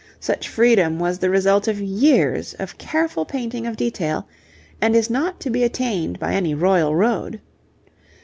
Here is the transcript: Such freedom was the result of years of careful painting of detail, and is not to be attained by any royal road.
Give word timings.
Such 0.19 0.49
freedom 0.49 0.97
was 0.97 1.19
the 1.19 1.29
result 1.29 1.67
of 1.67 1.79
years 1.79 2.55
of 2.55 2.79
careful 2.79 3.23
painting 3.23 3.67
of 3.67 3.77
detail, 3.77 4.27
and 4.81 4.95
is 4.95 5.11
not 5.11 5.39
to 5.41 5.51
be 5.51 5.63
attained 5.63 6.17
by 6.17 6.33
any 6.33 6.55
royal 6.55 6.95
road. 6.95 7.39